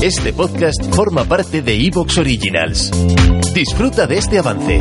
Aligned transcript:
Este 0.00 0.32
podcast 0.32 0.80
forma 0.94 1.24
parte 1.24 1.60
de 1.60 1.74
Evox 1.74 2.18
Originals. 2.18 2.92
Disfruta 3.52 4.06
de 4.06 4.18
este 4.18 4.38
avance. 4.38 4.80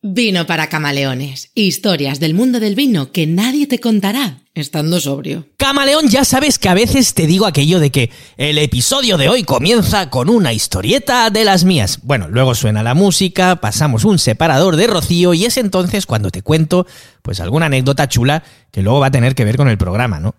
Vino 0.00 0.46
para 0.46 0.68
camaleones. 0.68 1.50
Historias 1.56 2.20
del 2.20 2.34
mundo 2.34 2.60
del 2.60 2.76
vino 2.76 3.10
que 3.10 3.26
nadie 3.26 3.66
te 3.66 3.80
contará 3.80 4.44
estando 4.54 5.00
sobrio. 5.00 5.48
Camaleón, 5.56 6.06
ya 6.06 6.24
sabes 6.24 6.60
que 6.60 6.68
a 6.68 6.74
veces 6.74 7.14
te 7.14 7.26
digo 7.26 7.46
aquello 7.46 7.80
de 7.80 7.90
que 7.90 8.12
el 8.36 8.58
episodio 8.58 9.18
de 9.18 9.28
hoy 9.28 9.42
comienza 9.42 10.08
con 10.08 10.30
una 10.30 10.52
historieta 10.52 11.30
de 11.30 11.44
las 11.44 11.64
mías. 11.64 11.98
Bueno, 12.04 12.28
luego 12.28 12.54
suena 12.54 12.84
la 12.84 12.94
música, 12.94 13.56
pasamos 13.56 14.04
un 14.04 14.20
separador 14.20 14.76
de 14.76 14.86
rocío 14.86 15.34
y 15.34 15.46
es 15.46 15.56
entonces 15.56 16.06
cuando 16.06 16.30
te 16.30 16.42
cuento 16.42 16.86
pues 17.22 17.40
alguna 17.40 17.66
anécdota 17.66 18.08
chula 18.08 18.44
que 18.70 18.82
luego 18.82 19.00
va 19.00 19.08
a 19.08 19.10
tener 19.10 19.34
que 19.34 19.44
ver 19.44 19.56
con 19.56 19.68
el 19.68 19.78
programa, 19.78 20.20
¿no? 20.20 20.36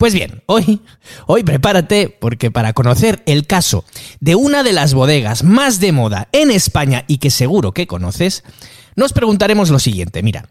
Pues 0.00 0.14
bien, 0.14 0.42
hoy, 0.46 0.80
hoy 1.26 1.44
prepárate 1.44 2.08
porque 2.08 2.50
para 2.50 2.72
conocer 2.72 3.22
el 3.26 3.46
caso 3.46 3.84
de 4.18 4.34
una 4.34 4.62
de 4.62 4.72
las 4.72 4.94
bodegas 4.94 5.44
más 5.44 5.78
de 5.78 5.92
moda 5.92 6.30
en 6.32 6.50
España 6.50 7.04
y 7.06 7.18
que 7.18 7.28
seguro 7.28 7.72
que 7.72 7.86
conoces, 7.86 8.42
nos 8.96 9.12
preguntaremos 9.12 9.68
lo 9.68 9.78
siguiente, 9.78 10.22
mira, 10.22 10.48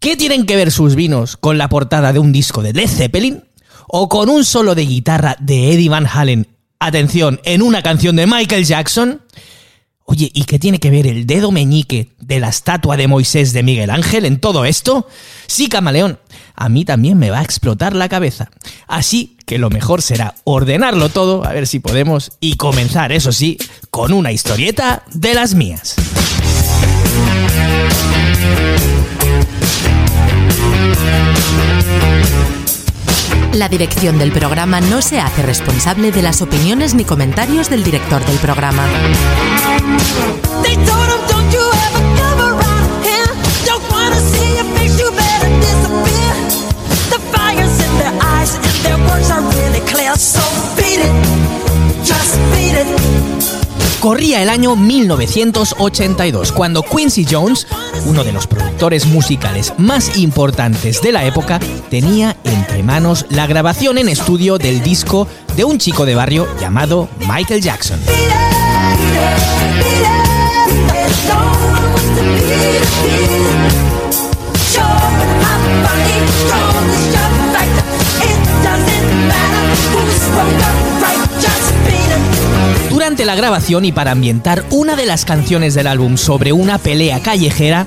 ¿qué 0.00 0.18
tienen 0.18 0.44
que 0.44 0.56
ver 0.56 0.70
sus 0.70 0.96
vinos 0.96 1.38
con 1.38 1.56
la 1.56 1.70
portada 1.70 2.12
de 2.12 2.18
un 2.18 2.30
disco 2.30 2.62
de 2.62 2.74
Led 2.74 2.90
Zeppelin? 2.90 3.44
¿O 3.88 4.10
con 4.10 4.28
un 4.28 4.44
solo 4.44 4.74
de 4.74 4.84
guitarra 4.84 5.38
de 5.40 5.72
Eddie 5.72 5.88
Van 5.88 6.06
Halen, 6.06 6.46
atención, 6.78 7.40
en 7.44 7.62
una 7.62 7.80
canción 7.80 8.16
de 8.16 8.26
Michael 8.26 8.66
Jackson? 8.66 9.22
Oye, 10.04 10.30
¿y 10.34 10.44
qué 10.44 10.58
tiene 10.58 10.78
que 10.78 10.90
ver 10.90 11.06
el 11.06 11.26
dedo 11.26 11.50
meñique 11.50 12.10
de 12.20 12.38
la 12.38 12.50
estatua 12.50 12.98
de 12.98 13.08
Moisés 13.08 13.54
de 13.54 13.62
Miguel 13.62 13.88
Ángel 13.88 14.26
en 14.26 14.38
todo 14.38 14.66
esto? 14.66 15.08
Sí, 15.46 15.70
camaleón, 15.70 16.18
a 16.54 16.68
mí 16.68 16.84
también 16.84 17.18
me 17.18 17.30
va 17.30 17.40
a 17.40 17.42
explotar 17.42 17.94
la 17.94 18.08
cabeza. 18.08 18.50
Así 18.86 19.36
que 19.46 19.58
lo 19.58 19.70
mejor 19.70 20.02
será 20.02 20.34
ordenarlo 20.44 21.08
todo, 21.08 21.44
a 21.44 21.52
ver 21.52 21.66
si 21.66 21.80
podemos, 21.80 22.32
y 22.40 22.56
comenzar, 22.56 23.12
eso 23.12 23.32
sí, 23.32 23.58
con 23.90 24.12
una 24.12 24.32
historieta 24.32 25.02
de 25.12 25.34
las 25.34 25.54
mías. 25.54 25.96
La 33.52 33.68
dirección 33.68 34.18
del 34.18 34.32
programa 34.32 34.80
no 34.80 35.00
se 35.00 35.20
hace 35.20 35.42
responsable 35.42 36.10
de 36.10 36.22
las 36.22 36.42
opiniones 36.42 36.94
ni 36.94 37.04
comentarios 37.04 37.70
del 37.70 37.84
director 37.84 38.24
del 38.26 38.36
programa. 38.38 38.84
Corría 54.04 54.42
el 54.42 54.50
año 54.50 54.76
1982, 54.76 56.52
cuando 56.52 56.82
Quincy 56.82 57.24
Jones, 57.24 57.66
uno 58.04 58.22
de 58.22 58.32
los 58.32 58.46
productores 58.46 59.06
musicales 59.06 59.72
más 59.78 60.18
importantes 60.18 61.00
de 61.00 61.10
la 61.10 61.24
época, 61.24 61.58
tenía 61.88 62.36
entre 62.44 62.82
manos 62.82 63.24
la 63.30 63.46
grabación 63.46 63.96
en 63.96 64.10
estudio 64.10 64.58
del 64.58 64.82
disco 64.82 65.26
de 65.56 65.64
un 65.64 65.78
chico 65.78 66.04
de 66.04 66.16
barrio 66.16 66.46
llamado 66.60 67.08
Michael 67.26 67.62
Jackson. 67.62 67.98
Durante 83.24 83.40
la 83.40 83.48
grabación 83.48 83.86
y 83.86 83.92
para 83.92 84.10
ambientar 84.10 84.66
una 84.68 84.96
de 84.96 85.06
las 85.06 85.24
canciones 85.24 85.72
del 85.72 85.86
álbum 85.86 86.18
sobre 86.18 86.52
una 86.52 86.76
pelea 86.76 87.20
callejera, 87.20 87.86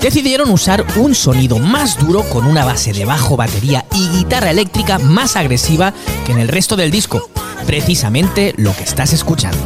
decidieron 0.00 0.48
usar 0.48 0.82
un 0.96 1.14
sonido 1.14 1.58
más 1.58 1.98
duro 1.98 2.22
con 2.22 2.46
una 2.46 2.64
base 2.64 2.94
de 2.94 3.04
bajo, 3.04 3.36
batería 3.36 3.84
y 3.94 4.08
guitarra 4.08 4.50
eléctrica 4.50 4.98
más 4.98 5.36
agresiva 5.36 5.92
que 6.24 6.32
en 6.32 6.38
el 6.38 6.48
resto 6.48 6.74
del 6.74 6.90
disco. 6.90 7.28
Precisamente 7.66 8.54
lo 8.56 8.74
que 8.74 8.84
estás 8.84 9.12
escuchando. 9.12 9.58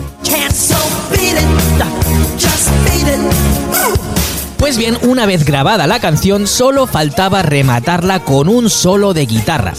Pues 4.57 4.77
bien, 4.77 4.99
una 5.03 5.25
vez 5.27 5.45
grabada 5.45 5.87
la 5.87 6.01
canción, 6.01 6.49
solo 6.49 6.89
faltaba 6.89 7.43
rematarla 7.43 8.25
con 8.25 8.49
un 8.49 8.69
solo 8.69 9.15
de 9.15 9.27
guitarra. 9.27 9.75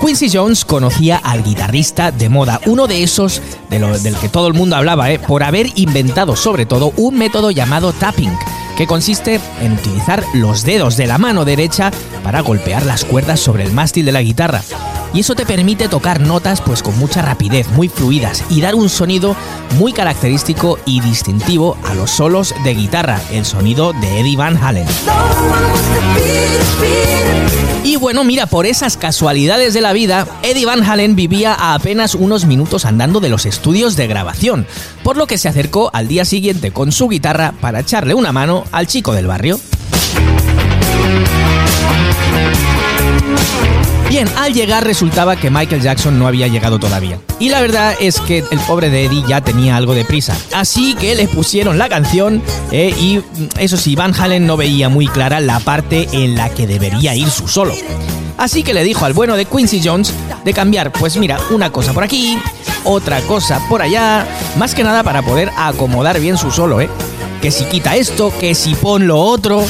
Quincy 0.00 0.28
Jones 0.30 0.64
conocía 0.64 1.16
al 1.16 1.42
guitarrista 1.42 2.10
de 2.12 2.28
moda, 2.28 2.60
uno 2.66 2.86
de 2.86 3.02
esos 3.02 3.40
de 3.70 3.78
lo- 3.78 3.98
del 3.98 4.14
que 4.16 4.28
todo 4.28 4.48
el 4.48 4.54
mundo 4.54 4.76
hablaba, 4.76 5.10
¿eh? 5.10 5.18
por 5.18 5.42
haber 5.42 5.68
inventado 5.76 6.36
sobre 6.36 6.66
todo 6.66 6.92
un 6.96 7.16
método 7.16 7.50
llamado 7.50 7.92
tapping, 7.92 8.36
que 8.76 8.86
consiste 8.86 9.40
en 9.62 9.72
utilizar 9.72 10.22
los 10.34 10.64
dedos 10.64 10.96
de 10.96 11.06
la 11.06 11.16
mano 11.18 11.44
derecha 11.46 11.90
para 12.22 12.40
golpear 12.42 12.84
las 12.84 13.04
cuerdas 13.04 13.40
sobre 13.40 13.64
el 13.64 13.72
mástil 13.72 14.04
de 14.04 14.12
la 14.12 14.20
guitarra. 14.22 14.62
Y 15.14 15.20
eso 15.20 15.36
te 15.36 15.46
permite 15.46 15.88
tocar 15.88 16.20
notas 16.20 16.60
pues 16.60 16.82
con 16.82 16.98
mucha 16.98 17.22
rapidez, 17.22 17.68
muy 17.68 17.88
fluidas 17.88 18.42
y 18.50 18.60
dar 18.60 18.74
un 18.74 18.88
sonido 18.88 19.36
muy 19.78 19.92
característico 19.92 20.78
y 20.84 21.00
distintivo 21.00 21.78
a 21.84 21.94
los 21.94 22.10
solos 22.10 22.52
de 22.64 22.74
guitarra, 22.74 23.20
el 23.30 23.44
sonido 23.44 23.92
de 23.92 24.20
Eddie 24.20 24.36
Van 24.36 24.56
Halen. 24.56 24.86
Y 27.84 27.96
bueno, 27.96 28.24
mira, 28.24 28.46
por 28.46 28.66
esas 28.66 28.96
casualidades 28.96 29.72
de 29.72 29.80
la 29.82 29.92
vida, 29.92 30.26
Eddie 30.42 30.66
Van 30.66 30.82
Halen 30.82 31.14
vivía 31.14 31.54
a 31.54 31.74
apenas 31.74 32.16
unos 32.16 32.44
minutos 32.44 32.84
andando 32.84 33.20
de 33.20 33.28
los 33.28 33.46
estudios 33.46 33.94
de 33.94 34.08
grabación, 34.08 34.66
por 35.04 35.16
lo 35.16 35.28
que 35.28 35.38
se 35.38 35.48
acercó 35.48 35.90
al 35.92 36.08
día 36.08 36.24
siguiente 36.24 36.72
con 36.72 36.90
su 36.90 37.08
guitarra 37.08 37.54
para 37.60 37.80
echarle 37.80 38.14
una 38.14 38.32
mano 38.32 38.64
al 38.72 38.88
chico 38.88 39.12
del 39.12 39.28
barrio. 39.28 39.60
Bien, 44.08 44.28
al 44.36 44.52
llegar 44.52 44.84
resultaba 44.84 45.36
que 45.36 45.50
Michael 45.50 45.82
Jackson 45.82 46.18
no 46.18 46.26
había 46.26 46.46
llegado 46.46 46.78
todavía. 46.78 47.18
Y 47.40 47.48
la 47.48 47.60
verdad 47.60 47.94
es 48.00 48.20
que 48.20 48.44
el 48.50 48.58
pobre 48.60 48.90
de 48.90 49.06
Eddie 49.06 49.24
ya 49.26 49.40
tenía 49.40 49.76
algo 49.76 49.94
de 49.94 50.04
prisa. 50.04 50.36
Así 50.54 50.94
que 50.94 51.14
le 51.14 51.26
pusieron 51.26 51.78
la 51.78 51.88
canción 51.88 52.42
eh, 52.70 52.94
y 52.98 53.18
mm, 53.18 53.58
eso 53.58 53.76
sí, 53.76 53.96
Van 53.96 54.14
Halen 54.14 54.46
no 54.46 54.56
veía 54.56 54.88
muy 54.88 55.08
clara 55.08 55.40
la 55.40 55.58
parte 55.60 56.08
en 56.12 56.36
la 56.36 56.50
que 56.50 56.66
debería 56.66 57.14
ir 57.14 57.28
su 57.30 57.48
solo. 57.48 57.74
Así 58.36 58.62
que 58.62 58.74
le 58.74 58.84
dijo 58.84 59.04
al 59.04 59.12
bueno 59.12 59.36
de 59.36 59.46
Quincy 59.46 59.80
Jones 59.82 60.12
de 60.44 60.52
cambiar, 60.52 60.92
pues 60.92 61.16
mira, 61.16 61.38
una 61.50 61.70
cosa 61.70 61.92
por 61.92 62.04
aquí, 62.04 62.38
otra 62.84 63.20
cosa 63.22 63.60
por 63.68 63.80
allá, 63.80 64.26
más 64.58 64.74
que 64.74 64.84
nada 64.84 65.02
para 65.02 65.22
poder 65.22 65.50
acomodar 65.56 66.20
bien 66.20 66.36
su 66.36 66.50
solo, 66.50 66.80
¿eh? 66.80 66.88
Que 67.44 67.50
si 67.50 67.66
quita 67.66 67.94
esto, 67.94 68.32
que 68.40 68.54
si 68.54 68.74
pon 68.74 69.06
lo 69.06 69.20
otro. 69.20 69.62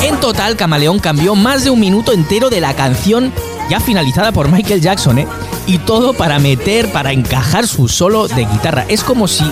En 0.00 0.20
total, 0.20 0.54
Camaleón 0.54 1.00
cambió 1.00 1.34
más 1.34 1.64
de 1.64 1.70
un 1.70 1.80
minuto 1.80 2.12
entero 2.12 2.50
de 2.50 2.60
la 2.60 2.74
canción 2.74 3.32
ya 3.68 3.80
finalizada 3.80 4.30
por 4.30 4.48
Michael 4.48 4.80
Jackson, 4.80 5.18
¿eh? 5.18 5.26
Y 5.66 5.78
todo 5.78 6.12
para 6.12 6.38
meter, 6.38 6.86
para 6.92 7.10
encajar 7.10 7.66
su 7.66 7.88
solo 7.88 8.28
de 8.28 8.44
guitarra. 8.44 8.84
Es 8.88 9.02
como 9.02 9.26
si, 9.26 9.50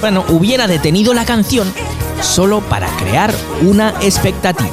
bueno, 0.00 0.24
hubiera 0.28 0.68
detenido 0.68 1.14
la 1.14 1.24
canción 1.24 1.74
solo 2.22 2.60
para 2.60 2.86
crear 2.96 3.34
una 3.60 3.92
expectativa. 4.02 4.70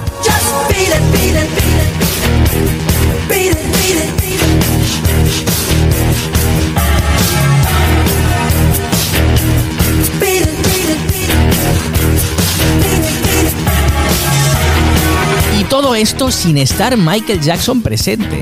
Todo 15.71 15.95
esto 15.95 16.31
sin 16.31 16.57
estar 16.57 16.97
Michael 16.97 17.39
Jackson 17.39 17.81
presente. 17.81 18.41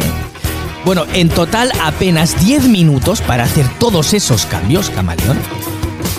Bueno, 0.84 1.06
en 1.14 1.30
total 1.30 1.72
apenas 1.80 2.44
10 2.44 2.70
minutos 2.70 3.22
para 3.22 3.44
hacer 3.44 3.68
todos 3.78 4.16
esos 4.16 4.48
cambios, 4.48 4.90
camaleón. 4.90 5.38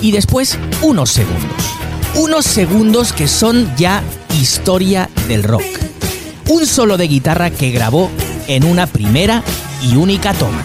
Y 0.00 0.12
después 0.12 0.56
unos 0.82 1.10
segundos. 1.10 1.64
Unos 2.14 2.46
segundos 2.46 3.12
que 3.12 3.26
son 3.26 3.74
ya 3.76 4.04
historia 4.40 5.10
del 5.26 5.42
rock. 5.42 5.64
Un 6.48 6.64
solo 6.64 6.96
de 6.96 7.08
guitarra 7.08 7.50
que 7.50 7.72
grabó 7.72 8.08
en 8.46 8.62
una 8.62 8.86
primera 8.86 9.42
y 9.82 9.96
única 9.96 10.32
toma. 10.32 10.64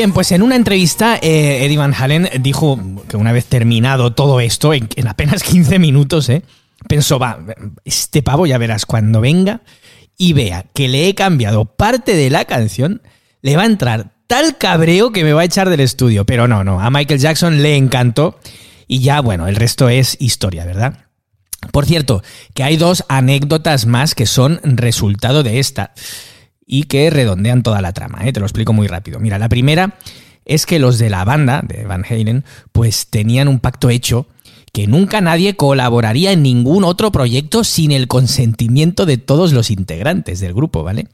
Bien, 0.00 0.14
pues 0.14 0.32
en 0.32 0.40
una 0.40 0.56
entrevista 0.56 1.16
eh, 1.16 1.62
Eddie 1.62 1.76
Van 1.76 1.92
Halen 1.92 2.30
dijo 2.40 2.80
que 3.06 3.18
una 3.18 3.32
vez 3.32 3.44
terminado 3.44 4.14
todo 4.14 4.40
esto, 4.40 4.72
en, 4.72 4.88
en 4.96 5.06
apenas 5.06 5.42
15 5.42 5.78
minutos, 5.78 6.30
eh, 6.30 6.42
pensó, 6.88 7.18
va, 7.18 7.38
este 7.84 8.22
pavo 8.22 8.46
ya 8.46 8.56
verás 8.56 8.86
cuando 8.86 9.20
venga 9.20 9.60
y 10.16 10.32
vea 10.32 10.64
que 10.72 10.88
le 10.88 11.06
he 11.06 11.14
cambiado 11.14 11.66
parte 11.66 12.14
de 12.14 12.30
la 12.30 12.46
canción, 12.46 13.02
le 13.42 13.58
va 13.58 13.64
a 13.64 13.66
entrar 13.66 14.12
tal 14.26 14.56
cabreo 14.56 15.12
que 15.12 15.22
me 15.22 15.34
va 15.34 15.42
a 15.42 15.44
echar 15.44 15.68
del 15.68 15.80
estudio. 15.80 16.24
Pero 16.24 16.48
no, 16.48 16.64
no, 16.64 16.80
a 16.80 16.88
Michael 16.88 17.20
Jackson 17.20 17.60
le 17.60 17.76
encantó 17.76 18.40
y 18.88 19.00
ya, 19.00 19.20
bueno, 19.20 19.48
el 19.48 19.56
resto 19.56 19.90
es 19.90 20.16
historia, 20.18 20.64
¿verdad? 20.64 20.94
Por 21.72 21.84
cierto, 21.84 22.22
que 22.54 22.62
hay 22.62 22.78
dos 22.78 23.04
anécdotas 23.10 23.84
más 23.84 24.14
que 24.14 24.24
son 24.24 24.60
resultado 24.64 25.42
de 25.42 25.58
esta 25.58 25.92
y 26.72 26.84
que 26.84 27.10
redondean 27.10 27.64
toda 27.64 27.82
la 27.82 27.92
trama, 27.92 28.20
¿eh? 28.24 28.32
te 28.32 28.38
lo 28.38 28.46
explico 28.46 28.72
muy 28.72 28.86
rápido. 28.86 29.18
Mira, 29.18 29.40
la 29.40 29.48
primera 29.48 29.98
es 30.44 30.66
que 30.66 30.78
los 30.78 30.98
de 30.98 31.10
la 31.10 31.24
banda 31.24 31.62
de 31.66 31.84
Van 31.84 32.04
Halen 32.08 32.44
pues 32.70 33.08
tenían 33.08 33.48
un 33.48 33.58
pacto 33.58 33.90
hecho 33.90 34.28
que 34.72 34.86
nunca 34.86 35.20
nadie 35.20 35.56
colaboraría 35.56 36.30
en 36.30 36.44
ningún 36.44 36.84
otro 36.84 37.10
proyecto 37.10 37.64
sin 37.64 37.90
el 37.90 38.06
consentimiento 38.06 39.04
de 39.04 39.18
todos 39.18 39.52
los 39.52 39.68
integrantes 39.72 40.38
del 40.38 40.54
grupo, 40.54 40.84
¿vale? 40.84 41.08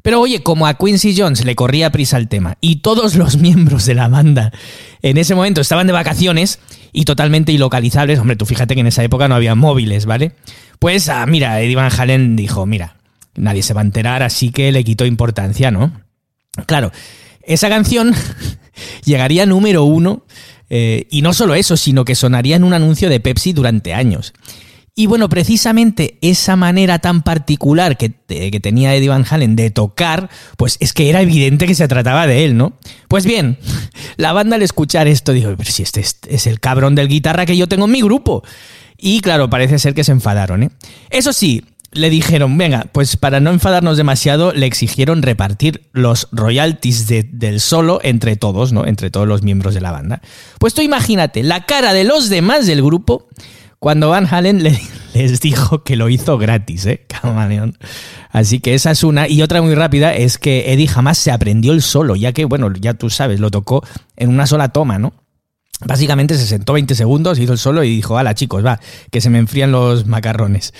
Pero 0.00 0.22
oye, 0.22 0.42
como 0.42 0.66
a 0.66 0.78
Quincy 0.78 1.14
Jones 1.14 1.44
le 1.44 1.54
corría 1.54 1.92
prisa 1.92 2.16
el 2.16 2.28
tema 2.28 2.56
y 2.62 2.76
todos 2.76 3.14
los 3.14 3.36
miembros 3.38 3.84
de 3.84 3.94
la 3.94 4.08
banda 4.08 4.52
en 5.02 5.18
ese 5.18 5.34
momento 5.34 5.60
estaban 5.60 5.86
de 5.86 5.92
vacaciones 5.92 6.60
y 6.94 7.04
totalmente 7.04 7.52
ilocalizables, 7.52 8.20
hombre, 8.20 8.36
tú 8.36 8.46
fíjate 8.46 8.72
que 8.74 8.80
en 8.80 8.86
esa 8.86 9.04
época 9.04 9.28
no 9.28 9.34
había 9.34 9.54
móviles, 9.54 10.06
¿vale? 10.06 10.32
Pues, 10.78 11.10
ah, 11.10 11.26
mira, 11.26 11.60
Eddie 11.60 11.76
Van 11.76 11.92
Halen 11.92 12.36
dijo, 12.36 12.64
mira, 12.64 12.96
nadie 13.36 13.62
se 13.62 13.74
va 13.74 13.80
a 13.80 13.84
enterar, 13.84 14.22
así 14.22 14.50
que 14.50 14.72
le 14.72 14.84
quitó 14.84 15.04
importancia, 15.04 15.70
¿no? 15.70 15.92
Claro, 16.66 16.92
esa 17.42 17.68
canción 17.68 18.14
llegaría 19.04 19.46
número 19.46 19.84
uno 19.84 20.24
eh, 20.70 21.06
y 21.10 21.22
no 21.22 21.34
solo 21.34 21.54
eso, 21.54 21.76
sino 21.76 22.04
que 22.04 22.14
sonaría 22.14 22.56
en 22.56 22.64
un 22.64 22.72
anuncio 22.72 23.08
de 23.08 23.20
Pepsi 23.20 23.52
durante 23.52 23.94
años. 23.94 24.32
Y 24.96 25.06
bueno, 25.06 25.28
precisamente 25.28 26.18
esa 26.20 26.54
manera 26.54 27.00
tan 27.00 27.22
particular 27.22 27.96
que, 27.96 28.12
que 28.28 28.60
tenía 28.60 28.94
Eddie 28.94 29.08
Van 29.08 29.26
Halen 29.28 29.56
de 29.56 29.72
tocar, 29.72 30.30
pues 30.56 30.76
es 30.78 30.92
que 30.92 31.10
era 31.10 31.20
evidente 31.20 31.66
que 31.66 31.74
se 31.74 31.88
trataba 31.88 32.28
de 32.28 32.44
él, 32.44 32.56
¿no? 32.56 32.74
Pues 33.08 33.26
bien, 33.26 33.58
la 34.16 34.32
banda 34.32 34.54
al 34.54 34.62
escuchar 34.62 35.08
esto 35.08 35.32
dijo, 35.32 35.52
pero 35.56 35.70
si 35.70 35.82
este 35.82 36.00
es, 36.00 36.18
es 36.28 36.46
el 36.46 36.60
cabrón 36.60 36.94
del 36.94 37.08
guitarra 37.08 37.44
que 37.44 37.56
yo 37.56 37.66
tengo 37.66 37.86
en 37.86 37.90
mi 37.90 38.02
grupo. 38.02 38.44
Y 38.96 39.20
claro, 39.20 39.50
parece 39.50 39.80
ser 39.80 39.94
que 39.94 40.04
se 40.04 40.12
enfadaron, 40.12 40.62
¿eh? 40.62 40.70
Eso 41.10 41.32
sí, 41.32 41.64
le 41.94 42.10
dijeron, 42.10 42.56
venga, 42.58 42.86
pues 42.92 43.16
para 43.16 43.40
no 43.40 43.50
enfadarnos 43.50 43.96
demasiado, 43.96 44.52
le 44.52 44.66
exigieron 44.66 45.22
repartir 45.22 45.88
los 45.92 46.28
royalties 46.32 47.06
de- 47.06 47.22
del 47.24 47.60
solo 47.60 48.00
entre 48.02 48.36
todos, 48.36 48.72
¿no? 48.72 48.86
Entre 48.86 49.10
todos 49.10 49.26
los 49.26 49.42
miembros 49.42 49.74
de 49.74 49.80
la 49.80 49.92
banda. 49.92 50.20
Pues 50.58 50.74
tú 50.74 50.82
imagínate 50.82 51.42
la 51.42 51.64
cara 51.66 51.92
de 51.92 52.04
los 52.04 52.28
demás 52.28 52.66
del 52.66 52.82
grupo 52.82 53.28
cuando 53.78 54.08
Van 54.10 54.26
Halen 54.30 54.62
le- 54.62 54.80
les 55.14 55.40
dijo 55.40 55.84
que 55.84 55.96
lo 55.96 56.08
hizo 56.08 56.38
gratis, 56.38 56.86
¿eh? 56.86 57.04
Camaleón. 57.08 57.76
Así 58.30 58.60
que 58.60 58.74
esa 58.74 58.90
es 58.90 59.04
una. 59.04 59.28
Y 59.28 59.42
otra 59.42 59.62
muy 59.62 59.74
rápida 59.74 60.14
es 60.14 60.38
que 60.38 60.72
Eddie 60.72 60.88
jamás 60.88 61.18
se 61.18 61.30
aprendió 61.30 61.72
el 61.72 61.82
solo, 61.82 62.16
ya 62.16 62.32
que, 62.32 62.44
bueno, 62.46 62.72
ya 62.80 62.94
tú 62.94 63.08
sabes, 63.10 63.38
lo 63.40 63.50
tocó 63.50 63.84
en 64.16 64.30
una 64.30 64.46
sola 64.46 64.70
toma, 64.70 64.98
¿no? 64.98 65.14
Básicamente 65.80 66.36
se 66.36 66.46
sentó 66.46 66.72
20 66.72 66.94
segundos, 66.94 67.38
hizo 67.38 67.52
el 67.52 67.58
solo 67.58 67.84
y 67.84 67.96
dijo, 67.96 68.16
hala 68.16 68.34
chicos, 68.34 68.64
va, 68.64 68.80
que 69.10 69.20
se 69.20 69.30
me 69.30 69.38
enfrían 69.38 69.72
los 69.72 70.06
macarrones. 70.06 70.72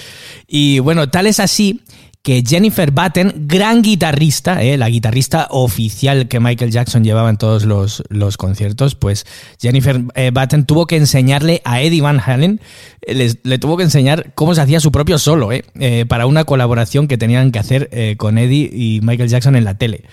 Y 0.46 0.78
bueno, 0.78 1.08
tal 1.08 1.26
es 1.26 1.40
así 1.40 1.82
que 2.24 2.42
Jennifer 2.44 2.90
Batten, 2.90 3.46
gran 3.46 3.82
guitarrista, 3.82 4.62
eh, 4.62 4.78
la 4.78 4.88
guitarrista 4.88 5.46
oficial 5.50 6.26
que 6.26 6.40
Michael 6.40 6.70
Jackson 6.70 7.04
llevaba 7.04 7.28
en 7.28 7.36
todos 7.36 7.66
los, 7.66 8.02
los 8.08 8.38
conciertos, 8.38 8.94
pues 8.94 9.26
Jennifer 9.60 10.02
eh, 10.14 10.30
Batten 10.32 10.64
tuvo 10.64 10.86
que 10.86 10.96
enseñarle 10.96 11.60
a 11.66 11.82
Eddie 11.82 12.00
Van 12.00 12.18
Halen, 12.24 12.62
eh, 13.06 13.34
le 13.42 13.58
tuvo 13.58 13.76
que 13.76 13.82
enseñar 13.82 14.32
cómo 14.34 14.54
se 14.54 14.62
hacía 14.62 14.80
su 14.80 14.90
propio 14.90 15.18
solo, 15.18 15.52
eh, 15.52 15.64
eh, 15.78 16.06
para 16.08 16.24
una 16.24 16.44
colaboración 16.44 17.08
que 17.08 17.18
tenían 17.18 17.52
que 17.52 17.58
hacer 17.58 17.90
con 18.16 18.38
Eddie 18.38 18.70
y 18.72 19.00
Michael 19.02 19.28
Jackson 19.28 19.56
en 19.56 19.64
la 19.64 19.76
tele. 19.76 20.04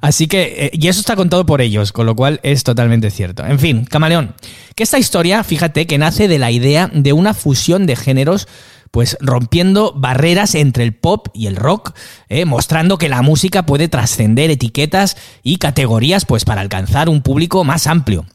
Así 0.00 0.26
que, 0.26 0.70
y 0.72 0.88
eso 0.88 0.98
está 0.98 1.14
contado 1.14 1.46
por 1.46 1.60
ellos, 1.60 1.92
con 1.92 2.04
lo 2.04 2.16
cual 2.16 2.40
es 2.42 2.64
totalmente 2.64 3.10
cierto. 3.10 3.46
En 3.46 3.60
fin, 3.60 3.84
Camaleón, 3.84 4.34
que 4.74 4.82
esta 4.82 4.98
historia, 4.98 5.44
fíjate, 5.44 5.86
que 5.86 5.98
nace 5.98 6.26
de 6.26 6.38
la 6.38 6.50
idea 6.50 6.90
de 6.92 7.12
una 7.12 7.32
fusión 7.32 7.86
de 7.86 7.94
géneros 7.94 8.48
pues 8.90 9.16
rompiendo 9.20 9.92
barreras 9.96 10.54
entre 10.54 10.84
el 10.84 10.94
pop 10.94 11.28
y 11.32 11.46
el 11.46 11.56
rock, 11.56 11.94
eh, 12.28 12.44
mostrando 12.44 12.98
que 12.98 13.08
la 13.08 13.22
música 13.22 13.64
puede 13.64 13.88
trascender 13.88 14.50
etiquetas 14.50 15.16
y 15.42 15.56
categorías 15.56 16.24
pues 16.24 16.44
para 16.44 16.60
alcanzar 16.60 17.08
un 17.08 17.22
público 17.22 17.64
más 17.64 17.86
amplio. 17.86 18.26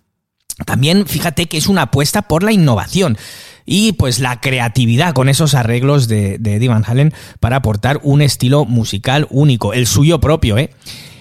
También 0.65 1.05
fíjate 1.05 1.47
que 1.47 1.57
es 1.57 1.67
una 1.67 1.83
apuesta 1.83 2.23
por 2.23 2.43
la 2.43 2.53
innovación 2.53 3.17
y 3.65 3.93
pues 3.93 4.19
la 4.19 4.39
creatividad 4.39 5.13
con 5.13 5.27
esos 5.27 5.53
arreglos 5.53 6.07
de, 6.07 6.37
de 6.37 6.55
Eddie 6.55 6.69
Van 6.69 6.85
Halen 6.85 7.13
para 7.39 7.57
aportar 7.57 7.99
un 8.03 8.21
estilo 8.21 8.63
musical 8.63 9.27
único, 9.31 9.73
el 9.73 9.87
suyo 9.87 10.19
propio, 10.21 10.57
¿eh? 10.57 10.69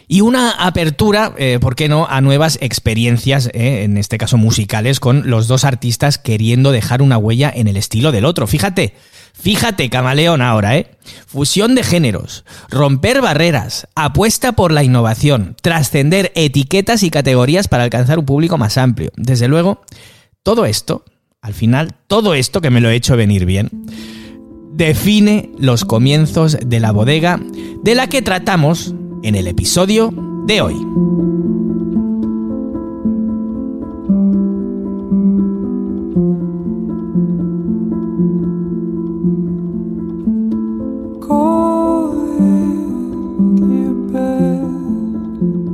Y 0.06 0.20
una 0.20 0.50
apertura, 0.50 1.32
eh, 1.38 1.58
¿por 1.60 1.76
qué 1.76 1.88
no?, 1.88 2.06
a 2.06 2.20
nuevas 2.20 2.58
experiencias, 2.60 3.48
eh, 3.54 3.84
en 3.84 3.96
este 3.96 4.18
caso 4.18 4.36
musicales, 4.36 5.00
con 5.00 5.30
los 5.30 5.48
dos 5.48 5.64
artistas 5.64 6.18
queriendo 6.18 6.72
dejar 6.72 7.00
una 7.00 7.18
huella 7.18 7.52
en 7.54 7.68
el 7.68 7.76
estilo 7.76 8.12
del 8.12 8.26
otro. 8.26 8.46
Fíjate, 8.46 8.94
fíjate, 9.32 9.88
camaleón 9.88 10.42
ahora, 10.42 10.76
¿eh? 10.76 10.90
Fusión 11.26 11.74
de 11.74 11.82
géneros, 11.82 12.44
romper 12.70 13.22
barreras, 13.22 13.88
apuesta 13.94 14.52
por 14.52 14.72
la 14.72 14.84
innovación, 14.84 15.56
trascender 15.62 16.32
etiquetas 16.34 17.02
y 17.02 17.10
categorías 17.10 17.68
para 17.68 17.84
alcanzar 17.84 18.18
un 18.18 18.26
público 18.26 18.58
más 18.58 18.76
amplio. 18.76 19.10
Desde 19.16 19.48
luego, 19.48 19.82
todo 20.42 20.66
esto, 20.66 21.04
al 21.40 21.54
final, 21.54 21.94
todo 22.08 22.34
esto 22.34 22.60
que 22.60 22.70
me 22.70 22.80
lo 22.80 22.90
he 22.90 22.94
hecho 22.94 23.16
venir 23.16 23.46
bien, 23.46 23.70
define 24.74 25.50
los 25.58 25.84
comienzos 25.84 26.58
de 26.64 26.80
la 26.80 26.90
bodega 26.90 27.40
de 27.82 27.94
la 27.94 28.08
que 28.08 28.22
tratamos 28.22 28.94
en 29.24 29.34
el 29.34 29.46
episodio 29.46 30.12
de 30.46 30.60
hoy. 30.60 30.74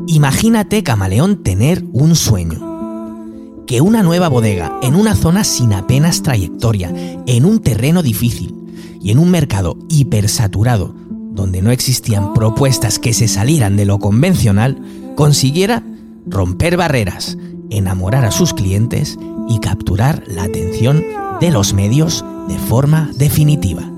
Imagínate, 0.06 0.84
camaleón, 0.84 1.42
tener 1.42 1.84
un 1.92 2.14
sueño. 2.14 3.64
Que 3.66 3.80
una 3.80 4.04
nueva 4.04 4.28
bodega, 4.28 4.78
en 4.80 4.94
una 4.94 5.16
zona 5.16 5.42
sin 5.42 5.72
apenas 5.72 6.22
trayectoria, 6.22 6.92
en 7.26 7.44
un 7.44 7.58
terreno 7.58 8.02
difícil 8.02 8.54
y 9.02 9.10
en 9.10 9.18
un 9.18 9.30
mercado 9.32 9.76
hipersaturado, 9.88 10.94
donde 11.40 11.62
no 11.62 11.70
existían 11.70 12.34
propuestas 12.34 12.98
que 12.98 13.14
se 13.14 13.26
salieran 13.26 13.76
de 13.76 13.86
lo 13.86 13.98
convencional, 13.98 14.78
consiguiera 15.16 15.82
romper 16.26 16.76
barreras, 16.76 17.38
enamorar 17.70 18.26
a 18.26 18.30
sus 18.30 18.52
clientes 18.52 19.18
y 19.48 19.58
capturar 19.58 20.22
la 20.26 20.42
atención 20.42 21.02
de 21.40 21.50
los 21.50 21.72
medios 21.72 22.24
de 22.46 22.58
forma 22.58 23.10
definitiva. 23.16 23.90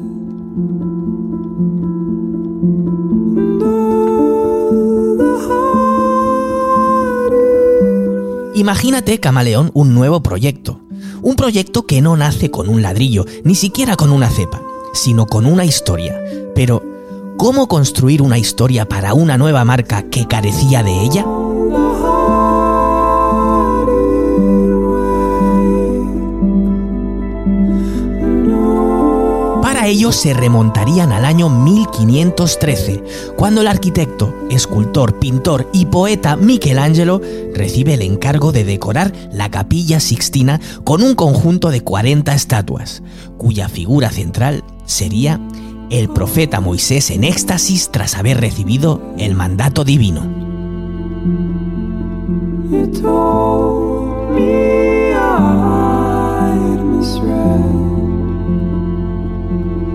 Imagínate, 8.54 9.18
camaleón, 9.18 9.72
un 9.74 9.94
nuevo 9.94 10.22
proyecto. 10.22 10.80
Un 11.22 11.34
proyecto 11.34 11.86
que 11.86 12.00
no 12.00 12.16
nace 12.16 12.52
con 12.52 12.68
un 12.68 12.82
ladrillo, 12.82 13.24
ni 13.42 13.56
siquiera 13.56 13.96
con 13.96 14.12
una 14.12 14.30
cepa, 14.30 14.62
sino 14.92 15.26
con 15.26 15.46
una 15.46 15.64
historia. 15.64 16.22
Pero, 16.54 16.91
¿cómo 17.36 17.68
construir 17.68 18.22
una 18.22 18.38
historia 18.38 18.88
para 18.88 19.14
una 19.14 19.38
nueva 19.38 19.64
marca 19.64 20.02
que 20.04 20.26
carecía 20.26 20.82
de 20.82 21.00
ella? 21.02 21.24
Para 29.62 29.86
ello 29.86 30.12
se 30.12 30.32
remontarían 30.34 31.12
al 31.12 31.24
año 31.24 31.48
1513, 31.48 33.02
cuando 33.36 33.62
el 33.62 33.66
arquitecto, 33.66 34.32
escultor, 34.50 35.18
pintor 35.18 35.68
y 35.72 35.86
poeta 35.86 36.36
Michelangelo 36.36 37.20
recibe 37.54 37.94
el 37.94 38.02
encargo 38.02 38.52
de 38.52 38.64
decorar 38.64 39.12
la 39.32 39.50
capilla 39.50 39.98
Sixtina 39.98 40.60
con 40.84 41.02
un 41.02 41.14
conjunto 41.14 41.70
de 41.70 41.80
40 41.80 42.32
estatuas, 42.34 43.02
cuya 43.38 43.68
figura 43.68 44.10
central 44.10 44.62
sería 44.84 45.40
el 45.90 46.08
profeta 46.08 46.60
Moisés 46.60 47.10
en 47.10 47.24
éxtasis 47.24 47.90
tras 47.90 48.16
haber 48.16 48.40
recibido 48.40 49.14
el 49.18 49.34
mandato 49.34 49.84
divino. 49.84 50.22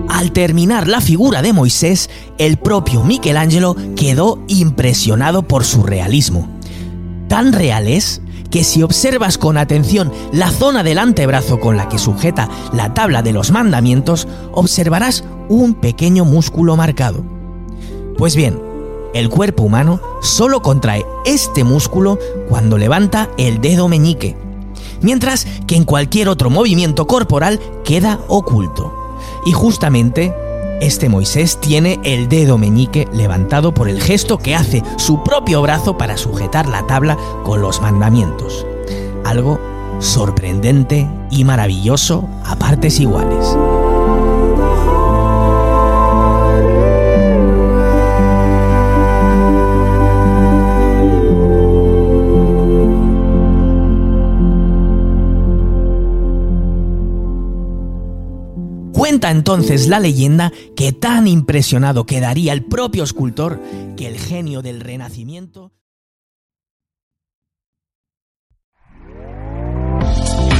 Al 0.08 0.32
terminar 0.32 0.88
la 0.88 1.00
figura 1.00 1.42
de 1.42 1.52
Moisés, 1.52 2.10
el 2.38 2.56
propio 2.56 3.04
Michelangelo 3.04 3.76
quedó 3.96 4.42
impresionado 4.48 5.42
por 5.42 5.64
su 5.64 5.82
realismo. 5.82 6.48
Tan 7.28 7.52
real 7.52 7.88
es 7.88 8.20
que 8.50 8.64
si 8.64 8.82
observas 8.82 9.38
con 9.38 9.56
atención 9.56 10.12
la 10.32 10.50
zona 10.50 10.82
del 10.82 10.98
antebrazo 10.98 11.60
con 11.60 11.76
la 11.76 11.88
que 11.88 11.98
sujeta 11.98 12.48
la 12.72 12.94
tabla 12.94 13.22
de 13.22 13.32
los 13.32 13.50
mandamientos, 13.50 14.26
observarás 14.52 15.24
un 15.48 15.74
pequeño 15.74 16.24
músculo 16.24 16.76
marcado. 16.76 17.24
Pues 18.16 18.36
bien, 18.36 18.60
el 19.14 19.28
cuerpo 19.28 19.62
humano 19.62 20.00
solo 20.20 20.60
contrae 20.60 21.04
este 21.24 21.64
músculo 21.64 22.18
cuando 22.48 22.78
levanta 22.78 23.28
el 23.38 23.60
dedo 23.60 23.88
meñique, 23.88 24.36
mientras 25.00 25.46
que 25.66 25.76
en 25.76 25.84
cualquier 25.84 26.28
otro 26.28 26.50
movimiento 26.50 27.06
corporal 27.06 27.60
queda 27.84 28.20
oculto. 28.28 28.92
Y 29.46 29.52
justamente 29.52 30.34
este 30.80 31.08
Moisés 31.08 31.58
tiene 31.60 31.98
el 32.04 32.28
dedo 32.28 32.58
meñique 32.58 33.08
levantado 33.12 33.72
por 33.72 33.88
el 33.88 34.00
gesto 34.00 34.38
que 34.38 34.54
hace 34.54 34.82
su 34.96 35.22
propio 35.22 35.62
brazo 35.62 35.98
para 35.98 36.16
sujetar 36.16 36.68
la 36.68 36.86
tabla 36.86 37.16
con 37.44 37.60
los 37.60 37.80
mandamientos. 37.80 38.66
Algo 39.24 39.60
sorprendente 40.00 41.08
y 41.30 41.44
maravilloso 41.44 42.28
a 42.44 42.56
partes 42.56 43.00
iguales. 43.00 43.56
Entonces 59.30 59.88
la 59.88 60.00
leyenda 60.00 60.52
que 60.76 60.92
tan 60.92 61.26
impresionado 61.26 62.06
quedaría 62.06 62.52
el 62.52 62.64
propio 62.64 63.04
escultor 63.04 63.60
que 63.96 64.06
el 64.06 64.18
genio 64.18 64.62
del 64.62 64.80
Renacimiento 64.80 65.72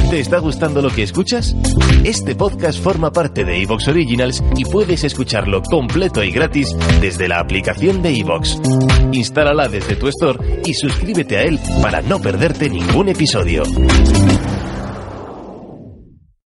¿Te 0.09 0.19
está 0.19 0.39
gustando 0.39 0.81
lo 0.81 0.89
que 0.89 1.03
escuchas? 1.03 1.55
Este 2.03 2.33
podcast 2.33 2.81
forma 2.81 3.11
parte 3.11 3.45
de 3.45 3.61
Evox 3.61 3.89
Originals 3.89 4.43
y 4.57 4.65
puedes 4.65 5.03
escucharlo 5.03 5.61
completo 5.61 6.23
y 6.23 6.31
gratis 6.31 6.75
desde 6.99 7.27
la 7.27 7.39
aplicación 7.39 8.01
de 8.01 8.17
Evox. 8.17 8.59
Instálala 9.11 9.67
desde 9.67 9.95
tu 9.95 10.07
store 10.07 10.63
y 10.65 10.73
suscríbete 10.73 11.37
a 11.37 11.43
él 11.43 11.59
para 11.83 12.01
no 12.01 12.19
perderte 12.19 12.71
ningún 12.71 13.09
episodio. 13.09 13.61